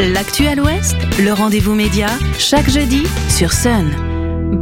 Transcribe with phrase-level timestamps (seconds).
[0.00, 2.06] L'actu à l'Ouest, le rendez-vous média,
[2.38, 3.90] chaque jeudi sur Sun.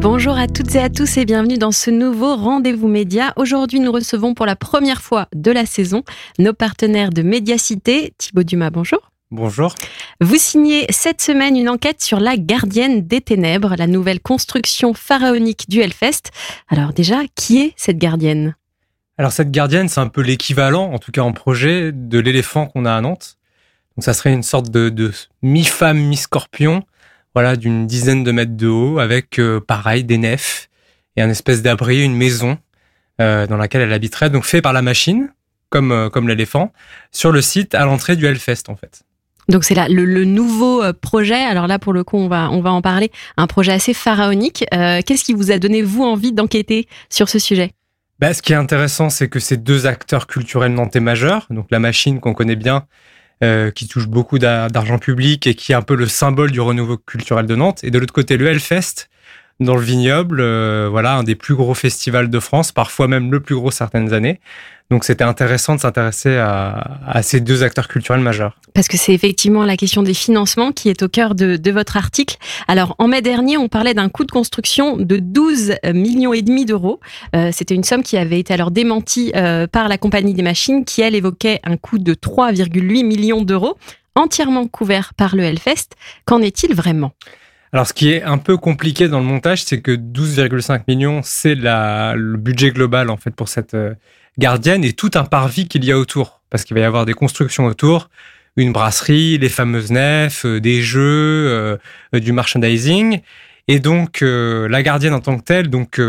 [0.00, 3.32] Bonjour à toutes et à tous et bienvenue dans ce nouveau rendez-vous média.
[3.36, 6.02] Aujourd'hui, nous recevons pour la première fois de la saison
[6.40, 8.14] nos partenaires de Médiacité.
[8.18, 9.12] Thibaut Dumas, bonjour.
[9.30, 9.76] Bonjour.
[10.20, 15.66] Vous signez cette semaine une enquête sur la gardienne des ténèbres, la nouvelle construction pharaonique
[15.68, 16.32] du Hellfest.
[16.68, 18.56] Alors déjà, qui est cette gardienne?
[19.18, 22.84] Alors cette gardienne, c'est un peu l'équivalent, en tout cas en projet, de l'éléphant qu'on
[22.84, 23.37] a à Nantes.
[23.98, 25.10] Donc ça serait une sorte de,
[25.42, 26.84] mi-femme, mi-scorpion,
[27.34, 30.68] voilà, d'une dizaine de mètres de haut, avec euh, pareil des nefs
[31.16, 32.58] et un espèce d'abri, une maison
[33.20, 35.32] euh, dans laquelle elle habiterait, donc fait par la machine,
[35.68, 36.72] comme euh, comme l'éléphant,
[37.10, 39.02] sur le site à l'entrée du Hellfest en fait.
[39.48, 41.42] Donc c'est là le, nouveau projet.
[41.42, 43.10] Alors là pour le coup on va on va en parler.
[43.36, 44.64] Un projet assez pharaonique.
[44.70, 47.72] Qu'est-ce qui vous a donné vous envie d'enquêter sur ce sujet?
[48.20, 51.80] Bah, ce qui est intéressant, c'est que ces deux acteurs culturels nantais majeurs, donc la
[51.80, 52.86] machine qu'on connaît bien
[53.44, 56.96] euh, qui touche beaucoup d'argent public et qui est un peu le symbole du renouveau
[56.96, 57.84] culturel de Nantes.
[57.84, 59.08] Et de l'autre côté, le Hellfest,
[59.60, 63.40] dans le vignoble, euh, voilà, un des plus gros festivals de France, parfois même le
[63.40, 64.40] plus gros certaines années.
[64.90, 68.58] Donc c'était intéressant de s'intéresser à, ces deux acteurs culturels majeurs.
[68.72, 71.98] Parce que c'est effectivement la question des financements qui est au cœur de, de votre
[71.98, 72.36] article.
[72.68, 76.64] Alors en mai dernier, on parlait d'un coût de construction de 12 millions et demi
[76.64, 77.00] d'euros.
[77.36, 80.86] Euh, c'était une somme qui avait été alors démentie euh, par la compagnie des machines
[80.86, 83.76] qui elle évoquait un coût de 3,8 millions d'euros
[84.14, 85.90] entièrement couvert par le Hellfest.
[86.24, 87.12] Qu'en est-il vraiment?
[87.72, 91.54] Alors, ce qui est un peu compliqué dans le montage, c'est que 12,5 millions, c'est
[91.54, 93.94] le budget global en fait pour cette euh,
[94.38, 97.12] gardienne et tout un parvis qu'il y a autour, parce qu'il va y avoir des
[97.12, 98.08] constructions autour,
[98.56, 101.76] une brasserie, les fameuses nefs, euh, des jeux, euh,
[102.20, 103.20] du merchandising.
[103.68, 106.00] Et donc la gardienne en tant que telle, donc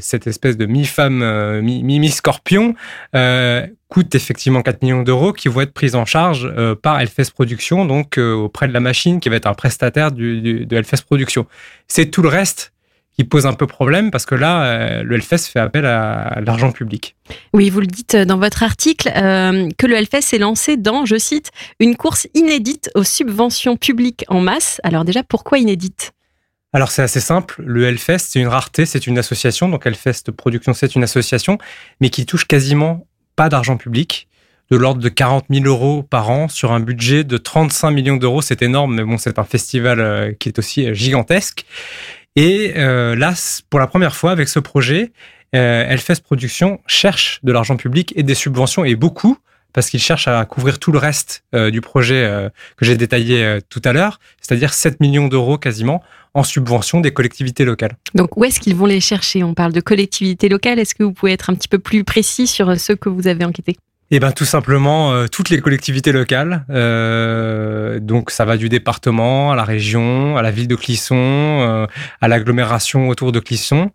[0.00, 2.74] cette espèce de mi-femme, mi-scorpion,
[3.94, 7.84] coûte effectivement 4 millions d'euros qui vont être prises en charge euh, par Elfes Productions,
[7.84, 11.46] donc euh, auprès de la machine qui va être un prestataire de Elfes Productions.
[11.86, 12.72] C'est tout le reste
[13.16, 16.72] qui pose un peu problème parce que là, euh, le Hellfest fait appel à, l'argent
[16.72, 17.14] public.
[17.52, 21.52] Oui, vous le dites dans votre article, que le Hellfest s'est lancé dans, je cite,
[21.78, 24.80] une course inédite aux subventions publiques en masse.
[24.82, 26.10] Alors déjà, pourquoi inédite?
[26.74, 30.74] Alors c'est assez simple, le Hellfest c'est une rareté, c'est une association, donc Hellfest Productions
[30.74, 31.56] c'est une association,
[32.00, 34.28] mais qui touche quasiment pas d'argent public,
[34.70, 38.42] de l'ordre de 40 000 euros par an sur un budget de 35 millions d'euros.
[38.42, 41.66] C'est énorme, mais bon, c'est un festival euh, qui est aussi euh, gigantesque.
[42.36, 43.34] Et euh, là,
[43.70, 45.12] pour la première fois avec ce projet,
[45.54, 49.38] euh, Elfest Productions cherche de l'argent public et des subventions, et beaucoup,
[49.74, 53.92] parce qu'il cherche à couvrir tout le reste du projet que j'ai détaillé tout à
[53.92, 56.02] l'heure, c'est-à-dire 7 millions d'euros quasiment
[56.32, 57.96] en subvention des collectivités locales.
[58.14, 59.44] Donc où est-ce qu'ils vont les chercher?
[59.44, 60.78] On parle de collectivités locales.
[60.78, 63.44] Est-ce que vous pouvez être un petit peu plus précis sur ceux que vous avez
[63.44, 63.76] enquêtés?
[64.10, 66.64] Eh ben tout simplement euh, toutes les collectivités locales.
[66.70, 71.86] Euh, donc ça va du département à la région, à la ville de Clisson, euh,
[72.20, 73.90] à l'agglomération autour de Clisson.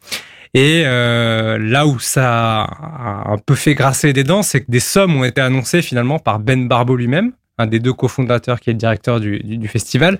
[0.53, 4.79] Et euh, là où ça a un peu fait grasser des dents, c'est que des
[4.79, 8.73] sommes ont été annoncées finalement par Ben Barbeau lui-même, un des deux cofondateurs qui est
[8.73, 10.17] le directeur du, festival,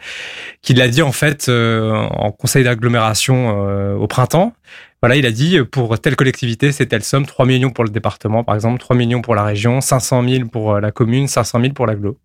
[0.62, 4.54] qui l'a dit en fait euh, en conseil d'agglomération euh, au printemps.
[5.02, 8.44] Voilà, il a dit pour telle collectivité, c'est telle somme, 3 millions pour le département
[8.44, 11.74] par exemple, 3 millions pour la région, 500 000 pour euh, la commune, 500 000
[11.74, 12.18] pour l'agglo.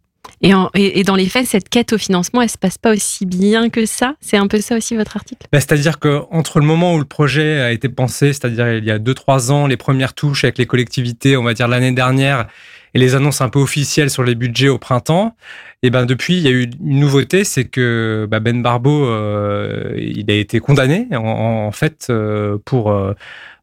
[0.42, 3.86] Et, dans les faits, cette quête au financement, elle se passe pas aussi bien que
[3.86, 4.14] ça?
[4.20, 5.46] C'est un peu ça aussi votre article?
[5.52, 8.90] Bah, c'est-à-dire que entre le moment où le projet a été pensé, c'est-à-dire il y
[8.90, 12.46] a 2-3 ans, les premières touches avec les collectivités, on va dire l'année dernière,
[12.94, 15.34] et les annonces un peu officielles sur les budgets au printemps,
[15.82, 19.92] et ben depuis il y a eu une nouveauté, c'est que bah, Ben Barbeau euh,
[19.96, 23.12] il a été condamné en, fait euh, pour euh,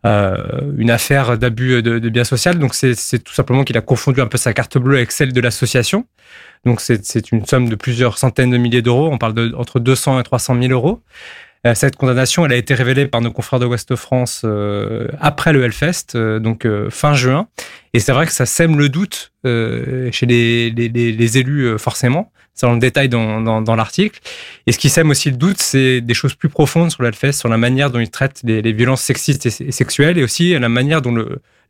[0.04, 2.54] une affaire d'abus de, de biens sociaux.
[2.54, 5.42] Donc c'est tout simplement qu'il a confondu un peu sa carte bleue avec celle de
[5.42, 6.06] l'association.
[6.66, 9.10] Donc c'est une somme de plusieurs centaines de milliers d'euros.
[9.12, 11.02] On parle de entre 200 et 300 000 euros.
[11.68, 15.54] Euh, cette condamnation, elle a été révélée par nos confrères de Ouest France euh, après
[15.54, 17.48] le Hellfest, euh, donc fin juin.
[17.94, 22.32] Et c'est vrai que ça sème le doute chez les, les, les, élus, forcément.
[22.54, 24.20] C'est dans le détail dans, dans, l'article.
[24.68, 27.34] Et ce qui sème aussi le doute, c'est des choses plus profondes sur le Hellfest,
[27.34, 30.70] sur la manière dont ils traitent les, les violences sexistes et, sexuelles, et aussi la
[30.70, 31.16] manière dont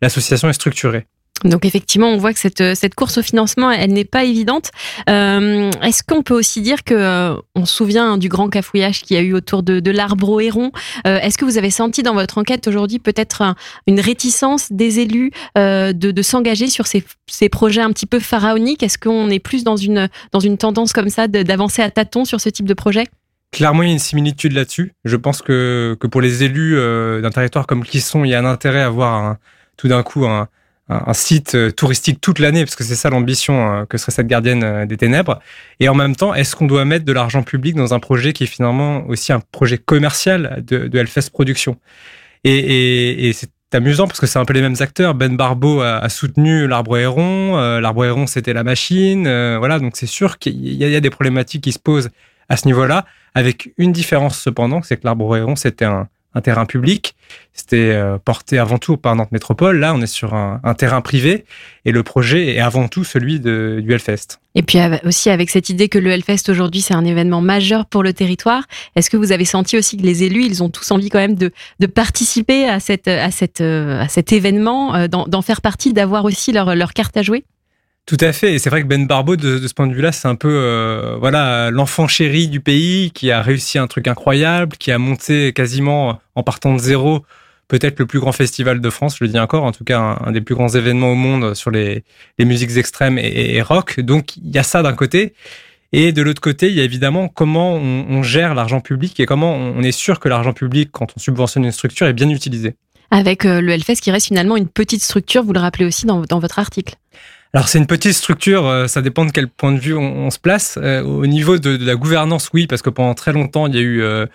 [0.02, 1.06] l'association est structurée.
[1.44, 4.72] Donc effectivement, on voit que cette, cette course au financement, elle n'est pas évidente.
[5.10, 9.16] Euh, Est-ce qu'on peut aussi dire que euh, on se souvient du grand cafouillage qu'il
[9.18, 10.72] y a eu autour de, de l'arbre héron?
[11.08, 13.56] Euh, Est-ce que vous avez senti dans votre enquête aujourd'hui peut-être
[13.88, 18.84] une réticence des élus de, s'engager sur ces, ces, projets un petit peu pharaoniques?
[18.84, 22.40] Est-ce qu'on est plus dans une dans une tendance comme ça d'avancer à tâtons sur
[22.40, 23.08] ce type de projet?
[23.52, 24.94] Clairement, il y a une similitude là-dessus.
[25.04, 26.76] Je pense que, que pour les élus
[27.22, 29.38] d'un territoire comme Clisson, il y a un intérêt à avoir un,
[29.78, 30.48] tout d'un coup un
[30.92, 34.98] un, site touristique toute l'année, parce que c'est ça l'ambition que serait cette gardienne des
[34.98, 35.40] ténèbres.
[35.80, 38.44] Et en même temps, est-ce qu'on doit mettre de l'argent public dans un projet qui
[38.44, 41.78] est finalement aussi un projet commercial de, de Hellfest Productions?
[42.44, 45.16] Et c'est amusant parce que c'est un peu les mêmes acteurs.
[45.16, 49.24] Ben Barbeau a, soutenu l'arbre héron, l'arbre héron c'était la machine,
[49.58, 49.80] voilà.
[49.80, 52.10] Donc c'est sûr qu'il y, y, a des problématiques qui se posent
[52.50, 56.66] à ce niveau-là, avec une différence cependant, c'est que l'arbre héron c'était un, un terrain
[56.66, 57.16] public.
[57.54, 59.80] C'était euh, porté avant tout par Nantes Métropole.
[59.80, 61.46] Là, on est sur un, terrain privé
[61.86, 64.40] et le projet est avant tout celui de, du Hellfest.
[64.56, 68.04] Et puis aussi avec cette idée que le Hellfest aujourd'hui, c'est un événement majeur pour
[68.04, 68.64] le territoire.
[68.96, 71.36] Est-ce que vous avez senti aussi que les élus, ils ont tous envie quand même
[71.36, 76.26] de, de participer à, cette, à, cette, à cet événement, euh, d'en faire partie, d'avoir
[76.26, 77.44] aussi leur, leur carte à jouer?
[78.12, 78.54] Tout à fait.
[78.54, 81.16] Et c'est vrai que Ben Barbeau, de, ce point de vue-là, c'est un peu euh,
[81.18, 86.20] voilà l'enfant chéri du pays qui a réussi un truc incroyable, qui a monté quasiment
[86.36, 87.24] en partant de zéro
[87.70, 90.34] peut-être le plus grand festival de France, je le dis encore, en tout cas un,
[90.34, 92.04] des plus grands événements au monde sur les,
[92.38, 94.02] musiques extrêmes et, rock.
[94.02, 95.34] Donc il y a ça d'un côté.
[95.94, 99.56] Et de l'autre côté, il y a évidemment comment on, gère l'argent public et comment
[99.56, 102.76] on est sûr que l'argent public, quand on subventionne une structure, est bien utilisé.
[103.10, 106.40] Avec euh, le Hellfest qui reste finalement une petite structure, vous le rappelez aussi dans
[106.40, 106.96] votre article.
[107.54, 110.40] Alors c'est une petite structure, euh, ça dépend de quel point de vue on, se
[110.40, 110.80] place.
[110.82, 113.82] Euh, au niveau de, la gouvernance, oui, parce que pendant très longtemps, il y a
[113.82, 114.26] eu, euh,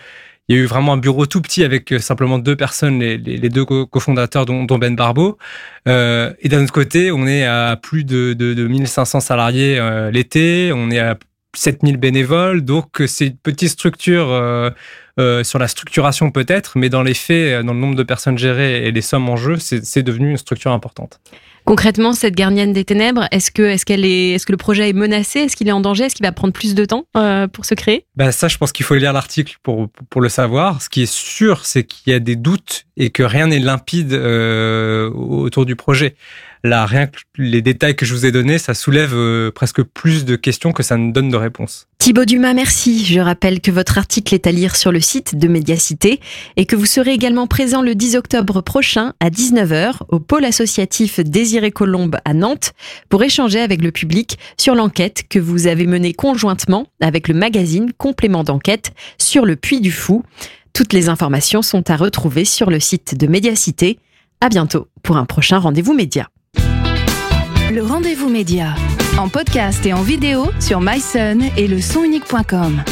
[0.66, 3.18] vraiment un bureau tout petit avec simplement deux personnes, les,
[3.48, 5.38] deux cofondateurs dont, dont, Ben Barbeau.
[5.86, 9.80] et d'un autre côté, on est à plus de, de, de 1500 salariés
[10.12, 11.16] l'été, on est à
[11.56, 14.28] 7000 bénévoles, donc c'est une petite structure
[15.18, 18.92] sur la structuration peut-être, mais dans les faits, dans le nombre de personnes gérées et
[18.92, 21.20] les sommes en jeu, c'est devenu une structure importante.
[21.66, 24.92] Concrètement, cette gardienne des ténèbres, est-ce que, est-ce qu'elle est, est-ce que le projet est
[24.92, 25.40] menacé?
[25.40, 26.04] Est-ce qu'il est en danger?
[26.04, 28.04] Est-ce qu'il va prendre plus de temps euh, pour se créer?
[28.14, 30.80] Bah Ça, je pense qu'il faut lire l'article pour, pour le savoir.
[30.80, 34.12] Ce qui est sûr, c'est qu'il y a des doutes et que rien n'est limpide
[34.12, 36.14] euh, autour du projet.
[36.62, 40.24] Là, rien que les détails que je vous ai donnés, ça soulève euh, presque plus
[40.24, 41.86] de questions que ça ne donne de réponses.
[41.98, 43.04] Thibaut Dumas, merci.
[43.04, 46.20] Je rappelle que votre article est à lire sur le site de Médiacité
[46.56, 51.20] et que vous serez également présent le 10 octobre prochain à 19h au pôle associatif
[51.20, 52.72] Désiré Colombe à Nantes
[53.08, 57.92] pour échanger avec le public sur l'enquête que vous avez menée conjointement avec le magazine
[57.96, 60.22] Complément d'enquête sur le Puy du Fou.
[60.72, 63.98] Toutes les informations sont à retrouver sur le site de Médiacité.
[64.40, 66.28] À bientôt pour un prochain rendez-vous média.
[67.72, 68.74] Le rendez-vous média
[69.18, 72.82] en podcast et en vidéo sur myson et le sonunique.com.